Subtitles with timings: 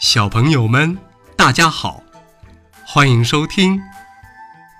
[0.00, 0.96] 小朋友们，
[1.36, 2.00] 大家好，
[2.86, 3.80] 欢迎收听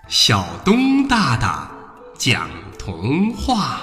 [0.07, 1.69] 小东大大
[2.17, 2.49] 讲
[2.79, 3.81] 童话。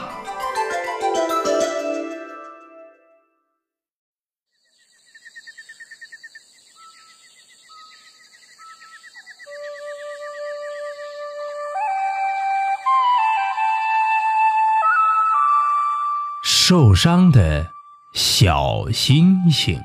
[16.41, 17.69] 受伤的
[18.13, 19.83] 小星星。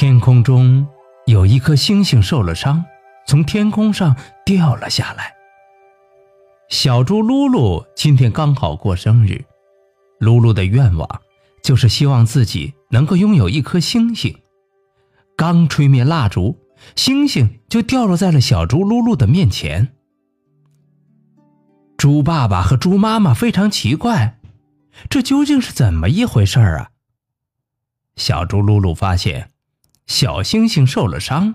[0.00, 0.88] 天空中
[1.26, 2.82] 有一颗星星受了伤，
[3.26, 5.34] 从天空上掉了下来。
[6.70, 9.44] 小猪噜噜今天刚好过生日，
[10.18, 11.20] 噜噜的愿望
[11.62, 14.34] 就是希望自己能够拥有一颗星星。
[15.36, 16.58] 刚吹灭蜡烛，
[16.96, 19.88] 星星就掉落在了小猪噜噜的面前。
[21.98, 24.40] 猪爸爸和猪妈妈非常奇怪，
[25.10, 26.90] 这究竟是怎么一回事儿啊？
[28.16, 29.50] 小猪噜噜发现。
[30.10, 31.54] 小星星受了伤，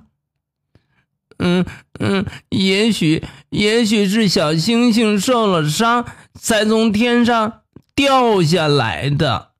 [1.39, 1.65] 嗯
[1.99, 9.51] 嗯，也许也许是小星星受了伤，才从天上掉下来的。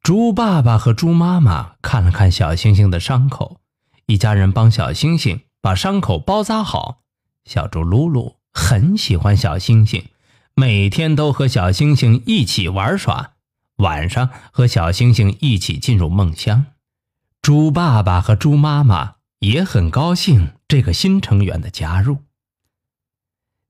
[0.00, 3.58] 猪爸爸和猪妈妈看了看小星星的伤口，
[4.06, 7.00] 一家人帮小星星把伤口包扎好。
[7.44, 10.04] 小猪噜噜很喜欢小星星，
[10.54, 13.32] 每天都和小星星一起玩耍，
[13.78, 16.66] 晚上和小星星一起进入梦乡。
[17.40, 22.24] 猪爸爸和猪妈妈也很高兴这个新成员的加入。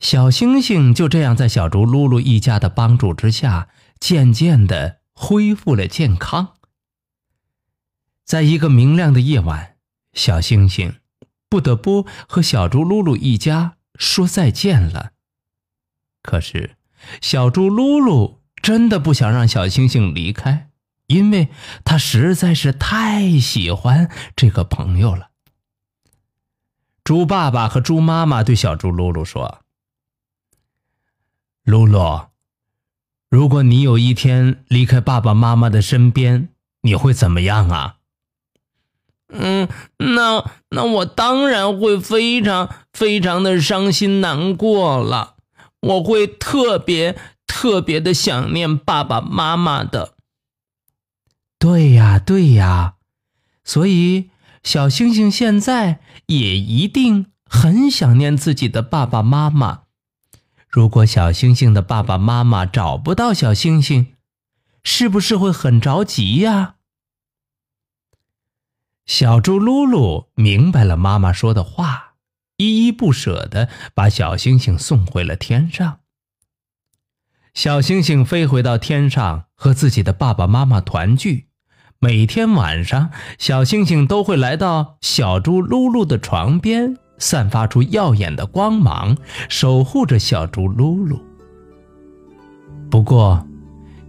[0.01, 6.55] 小星星就这样在小猪噜噜一家的帮助之下，渐渐的恢复了健康。
[8.25, 9.77] 在一个明亮的夜晚，
[10.13, 11.01] 小星星
[11.49, 15.13] 不得不和小猪噜噜一家说再见了。
[16.23, 16.77] 可是，
[17.21, 20.68] 小猪噜噜真的不想让小星星离开。
[21.09, 21.49] 因为
[21.85, 25.31] 他实在是太喜欢这个朋友了。
[27.03, 29.61] 猪爸爸和猪妈妈对小猪噜噜说
[31.65, 32.29] ：“噜噜，
[33.31, 36.51] 如果你有一天离开爸爸妈妈的身边，
[36.83, 37.97] 你会怎么样啊
[39.33, 45.37] ？”“嗯，那那我当然会非常非常的伤心难过了，
[45.81, 50.17] 我会特别特别的想念爸爸妈妈的。”
[51.59, 52.95] 对呀，对呀，
[53.65, 54.31] 所以
[54.63, 59.83] 小星星现在也一定很想念自己的爸爸妈妈。
[60.69, 64.15] 如果小星星的爸爸妈妈找不到小星星，
[64.85, 66.77] 是不是会很着急呀？
[69.05, 72.15] 小猪噜噜明白了妈妈说的话，
[72.59, 76.01] 依依不舍的把小星星送回了天上。
[77.55, 81.48] 小星星飞回到天上，和自己的爸爸妈妈团聚。
[82.01, 89.17] 每天晚上，小星星都会来到小猪噜噜的床边，散发出耀眼的光芒，
[89.49, 91.19] 守护着小猪噜噜。
[92.89, 93.45] 不过，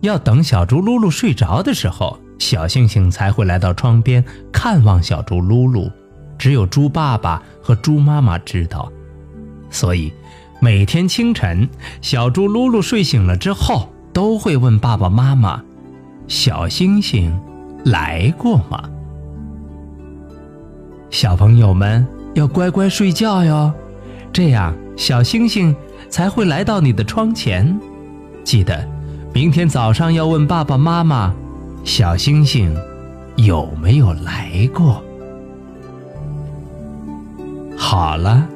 [0.02, 5.92] 要等小猪噜噜睡着的时候，小星星才会来到窗边看望小猪噜噜。
[6.38, 8.92] 只有猪爸爸和猪妈妈知道。
[9.72, 10.14] 所以，
[10.62, 11.68] 每天清晨，
[12.04, 15.64] 小猪噜噜睡醒了之后，都会问爸爸妈妈
[16.30, 17.36] ：“小星星。”
[17.86, 18.84] 来过吗？
[21.10, 23.74] 小朋友们要乖乖睡觉哟，
[24.32, 25.76] 这样小星星
[26.08, 27.80] 才会来到你的窗前。
[28.44, 28.88] 记得，
[29.34, 31.34] 明天早上要问爸爸妈妈，
[31.84, 32.76] 小星星
[33.36, 35.04] 有没有来过。
[37.76, 38.48] 好了，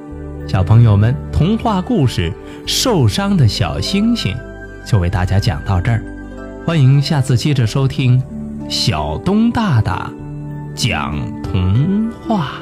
[0.47, 2.31] 小朋友们，童话故事
[2.67, 4.35] 《受伤的小星星》
[4.91, 6.03] 就为大家讲到这儿，
[6.67, 8.21] 欢迎下次接着收听。
[8.73, 10.11] 小东大大
[10.73, 12.53] 讲童话。